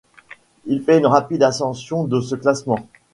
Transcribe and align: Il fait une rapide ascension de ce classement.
Il 0.65 0.81
fait 0.81 0.97
une 0.97 1.05
rapide 1.05 1.43
ascension 1.43 2.05
de 2.05 2.21
ce 2.21 2.33
classement. 2.33 2.87